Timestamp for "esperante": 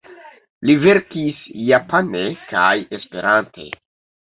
3.01-3.71